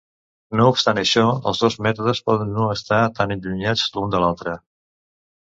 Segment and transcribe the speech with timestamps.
[0.59, 4.57] No obstant això, els dos mètodes poden no estar tan allunyats l'u de l'altre.